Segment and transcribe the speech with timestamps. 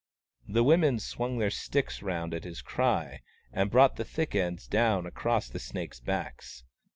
[0.47, 3.21] "The women swung their sticks round at his cry,
[3.53, 6.63] and brought the thick ends down across the snakes' backs.